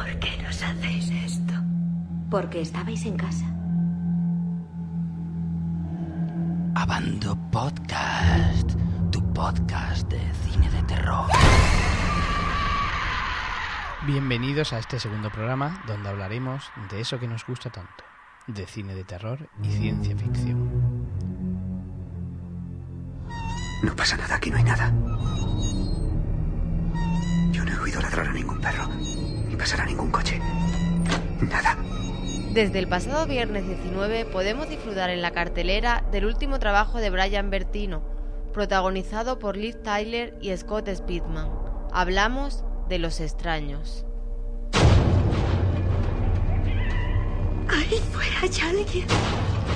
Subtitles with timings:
[0.00, 1.52] ¿Por qué nos hacéis esto?
[2.30, 3.44] Porque estabais en casa.
[6.74, 8.70] Abando Podcast,
[9.12, 11.26] tu podcast de cine de terror.
[14.06, 18.02] Bienvenidos a este segundo programa donde hablaremos de eso que nos gusta tanto,
[18.46, 21.06] de cine de terror y ciencia ficción.
[23.82, 24.94] No pasa nada, aquí no hay nada.
[27.52, 28.88] Yo no he oído ladrar a ningún perro,
[29.50, 30.40] ni pasar a ningún coche.
[31.40, 31.76] Nada.
[32.52, 37.50] Desde el pasado viernes 19 podemos disfrutar en la cartelera del último trabajo de Brian
[37.50, 38.02] Bertino,
[38.52, 41.50] protagonizado por Liv Tyler y Scott Speedman.
[41.92, 44.04] Hablamos de Los extraños.
[47.68, 49.06] Ahí fuera hay alguien.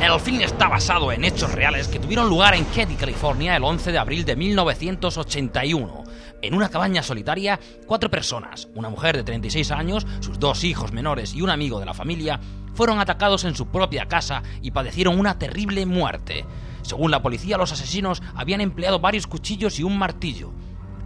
[0.00, 3.92] El film está basado en hechos reales que tuvieron lugar en Katy, California, el 11
[3.92, 6.04] de abril de 1981.
[6.40, 11.34] En una cabaña solitaria, cuatro personas, una mujer de 36 años, sus dos hijos menores
[11.34, 12.38] y un amigo de la familia,
[12.74, 16.44] fueron atacados en su propia casa y padecieron una terrible muerte.
[16.82, 20.52] Según la policía, los asesinos habían empleado varios cuchillos y un martillo.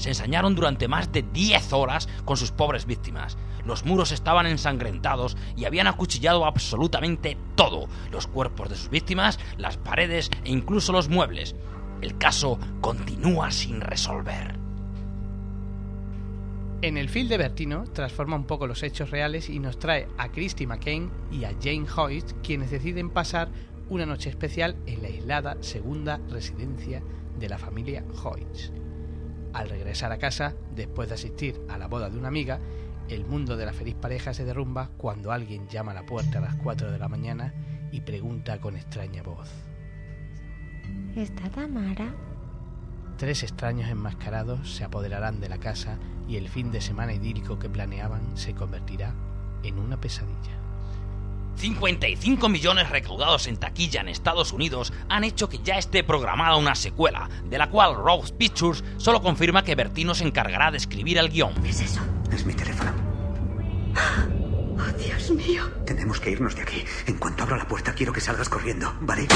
[0.02, 3.38] Se ensañaron durante más de 10 horas con sus pobres víctimas.
[3.64, 9.76] Los muros estaban ensangrentados y habían acuchillado absolutamente todo, los cuerpos de sus víctimas, las
[9.76, 11.54] paredes e incluso los muebles.
[12.00, 14.56] El caso continúa sin resolver.
[16.82, 20.32] En el film de Bertino transforma un poco los hechos reales y nos trae a
[20.32, 23.50] Christy McCain y a Jane Hoyt, quienes deciden pasar
[23.88, 27.04] una noche especial en la aislada segunda residencia
[27.38, 28.91] de la familia Hoyt.
[29.52, 32.60] Al regresar a casa, después de asistir a la boda de una amiga,
[33.08, 36.42] el mundo de la feliz pareja se derrumba cuando alguien llama a la puerta a
[36.42, 37.52] las 4 de la mañana
[37.90, 39.50] y pregunta con extraña voz.
[41.14, 42.14] ¿Está Tamara?
[43.18, 47.68] Tres extraños enmascarados se apoderarán de la casa y el fin de semana idílico que
[47.68, 49.14] planeaban se convertirá
[49.62, 50.61] en una pesadilla.
[51.56, 56.74] 55 millones recaudados en taquilla en Estados Unidos han hecho que ya esté programada una
[56.74, 61.28] secuela, de la cual Rose Pictures solo confirma que Bertino se encargará de escribir el
[61.28, 61.54] guion.
[61.62, 62.00] ¿Qué es eso?
[62.32, 62.92] Es mi teléfono.
[63.94, 65.70] Oh, Dios mío.
[65.86, 66.84] Tenemos que irnos de aquí.
[67.06, 69.28] En cuanto abra la puerta, quiero que salgas corriendo, ¿vale?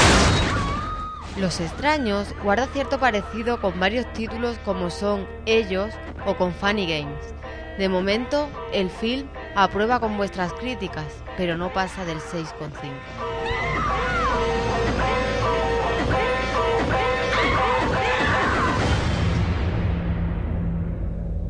[1.39, 5.93] Los extraños guarda cierto parecido con varios títulos como son Ellos
[6.25, 7.23] o con Funny Games.
[7.79, 11.07] De momento, el film aprueba con vuestras críticas,
[11.37, 12.71] pero no pasa del 6,5.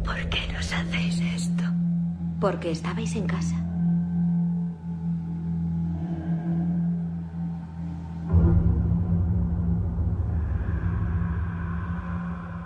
[0.05, 1.65] ¿Por qué nos hacéis esto?
[2.41, 3.57] Porque estabais en casa.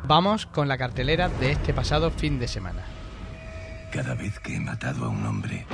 [0.07, 3.00] Vamos con la cartelera de este pasado fin de semana.
[4.03, 5.67] Cada vez que he matado a un hombre,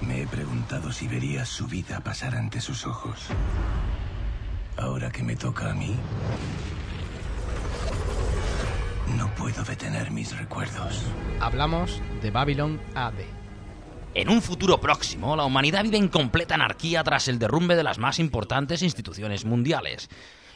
[0.00, 3.28] me he preguntado si vería su vida pasar ante sus ojos.
[4.76, 5.94] Ahora que me toca a mí,
[9.16, 11.04] no puedo detener mis recuerdos.
[11.38, 13.20] Hablamos de Babylon AD.
[14.14, 17.98] En un futuro próximo, la humanidad vive en completa anarquía tras el derrumbe de las
[17.98, 20.10] más importantes instituciones mundiales.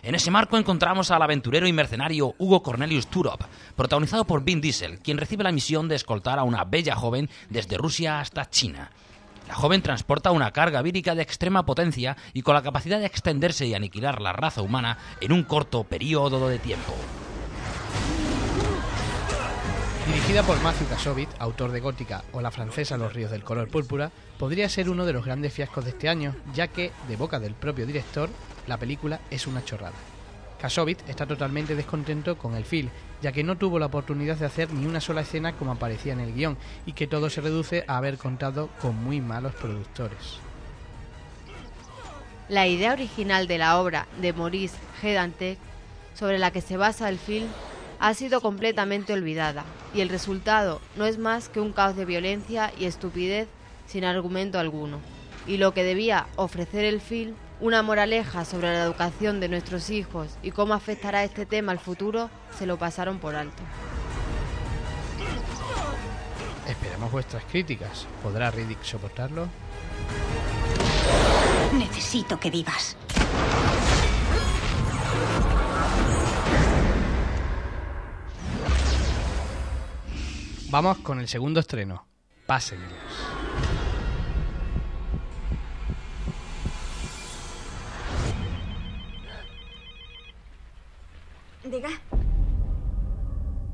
[0.04, 3.40] En ese marco encontramos al aventurero y mercenario Hugo Cornelius Turop,
[3.76, 7.78] protagonizado por Vin Diesel, quien recibe la misión de escoltar a una bella joven desde
[7.78, 8.90] Rusia hasta China.
[9.46, 13.64] La joven transporta una carga vírica de extrema potencia y con la capacidad de extenderse
[13.66, 16.94] y aniquilar la raza humana en un corto periodo de tiempo.
[20.08, 24.10] Dirigida por Matthew Kassovitz, autor de Gótica o la francesa Los ríos del color púrpura,
[24.36, 27.54] podría ser uno de los grandes fiascos de este año, ya que, de boca del
[27.54, 28.28] propio director,
[28.66, 29.94] la película es una chorrada.
[30.60, 32.88] Kassovitz está totalmente descontento con el film,
[33.20, 36.20] ya que no tuvo la oportunidad de hacer ni una sola escena como aparecía en
[36.20, 36.56] el guion,
[36.86, 40.38] y que todo se reduce a haber contado con muy malos productores.
[42.48, 45.58] La idea original de la obra de Maurice Gedantec,
[46.14, 47.48] sobre la que se basa el film,
[47.98, 52.72] ha sido completamente olvidada, y el resultado no es más que un caos de violencia
[52.78, 53.48] y estupidez
[53.86, 55.00] sin argumento alguno.
[55.46, 60.36] Y lo que debía ofrecer el film, una moraleja sobre la educación de nuestros hijos
[60.42, 62.28] y cómo afectará este tema al futuro,
[62.58, 63.62] se lo pasaron por alto.
[66.68, 68.06] Esperemos vuestras críticas.
[68.20, 69.48] ¿Podrá Riddick soportarlo?
[71.72, 72.96] Necesito que vivas.
[80.68, 82.06] Vamos con el segundo estreno.
[82.46, 83.11] Pásenlos.
[91.64, 91.90] Diga.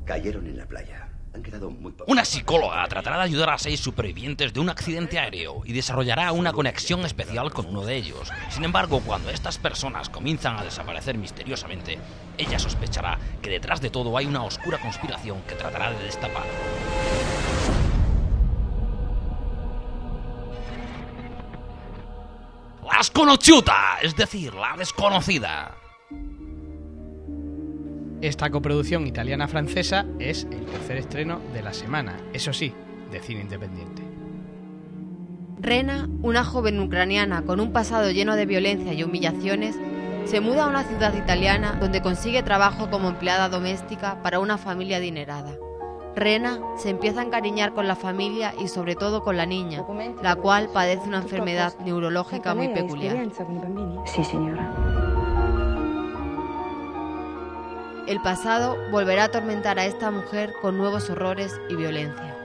[0.05, 1.09] Cayeron en la playa.
[1.33, 2.11] Han quedado muy pocos.
[2.11, 6.53] Una psicóloga tratará de ayudar a seis supervivientes de un accidente aéreo y desarrollará una
[6.53, 8.31] conexión especial con uno de ellos.
[8.49, 11.99] Sin embargo, cuando estas personas comienzan a desaparecer misteriosamente,
[12.37, 16.45] ella sospechará que detrás de todo hay una oscura conspiración que tratará de destapar.
[22.83, 25.78] La sconosciuta, es decir, la desconocida.
[28.21, 32.73] Esta coproducción italiana-francesa es el tercer estreno de la semana, eso sí,
[33.11, 34.03] de cine independiente.
[35.57, 39.77] Rena, una joven ucraniana con un pasado lleno de violencia y humillaciones,
[40.25, 44.97] se muda a una ciudad italiana donde consigue trabajo como empleada doméstica para una familia
[44.97, 45.55] adinerada.
[46.13, 49.85] Rena se empieza a encariñar con la familia y sobre todo con la niña,
[50.21, 53.17] la cual padece una enfermedad neurológica muy peculiar.
[54.05, 55.08] Sì, signora.
[58.09, 62.35] El pasado volverá a atormentar a esta mujer con nuevos horrores y violencia.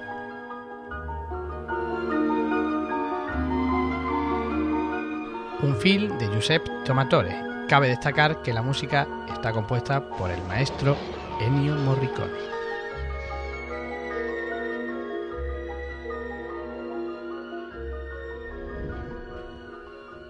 [5.62, 7.34] Un film de Giuseppe Tomatore.
[7.66, 10.98] Cabe destacar que la música está compuesta por el maestro
[11.40, 12.30] Ennio Morricone.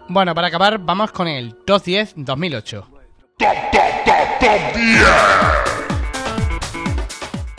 [0.07, 2.87] Bueno, para acabar, vamos con el Top 10 2008.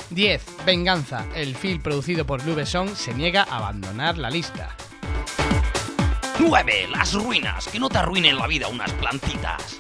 [0.10, 0.66] 10.
[0.66, 1.26] Venganza.
[1.36, 4.76] El film producido por Blue Besson se niega a abandonar la lista.
[6.40, 6.88] 9.
[6.90, 9.80] Las ruinas, que no te arruinen la vida unas plantitas.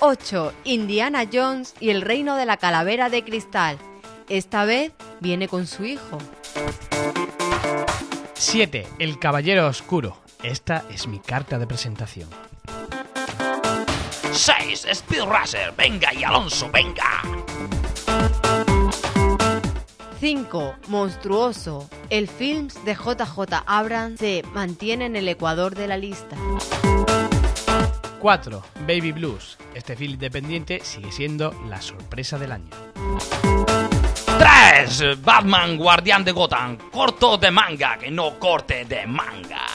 [0.00, 0.52] 8.
[0.64, 3.78] Indiana Jones y el reino de la calavera de cristal.
[4.28, 6.18] Esta vez viene con su hijo.
[8.34, 8.86] 7.
[8.98, 10.18] El Caballero Oscuro.
[10.42, 12.28] Esta es mi carta de presentación.
[14.38, 14.86] 6.
[14.92, 17.22] Speed Racer, venga y Alonso, venga.
[20.20, 20.74] 5.
[20.86, 21.90] Monstruoso.
[22.08, 26.36] El film de JJ Abrams se mantiene en el ecuador de la lista.
[28.20, 28.62] 4.
[28.86, 29.58] Baby Blues.
[29.74, 32.70] Este film independiente sigue siendo la sorpresa del año.
[34.38, 35.20] 3.
[35.20, 39.66] Batman, guardián de Gotham, corto de manga, que no corte de manga.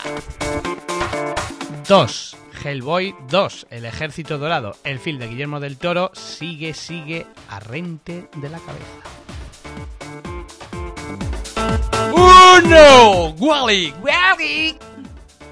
[1.86, 2.38] 2.
[2.64, 3.68] Hellboy 2.
[3.70, 4.76] El Ejército Dorado.
[4.84, 9.14] El film de Guillermo del Toro sigue, sigue a rente de la cabeza.
[12.14, 13.36] 1.
[13.38, 14.78] Wally, Wally.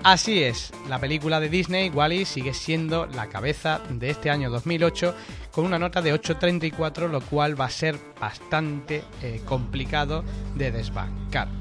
[0.03, 5.13] Así es, la película de Disney, Wally, sigue siendo la cabeza de este año 2008
[5.51, 10.23] con una nota de 8.34, lo cual va a ser bastante eh, complicado
[10.55, 11.60] de desbancar.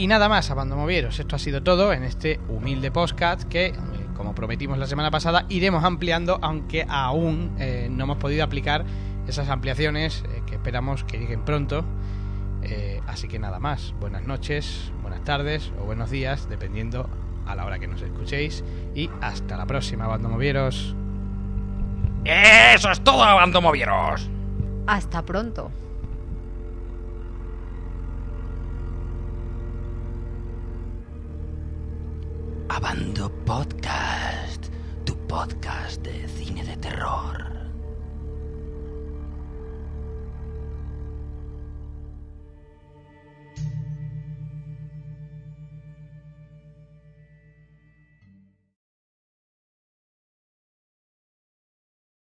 [0.00, 3.74] Y nada más, abandomovieros, esto ha sido todo en este humilde podcast que, eh,
[4.16, 8.86] como prometimos la semana pasada, iremos ampliando, aunque aún eh, no hemos podido aplicar
[9.28, 11.84] esas ampliaciones eh, que esperamos que lleguen pronto.
[12.62, 17.06] Eh, así que nada más, buenas noches, buenas tardes o buenos días, dependiendo
[17.46, 18.64] a la hora que nos escuchéis.
[18.94, 20.96] Y hasta la próxima, abandomovieros.
[22.24, 24.30] Eso es todo, abandomovieros.
[24.86, 25.70] Hasta pronto.
[32.82, 34.70] Abando Podcast,
[35.04, 37.49] tu podcast de cine de terror.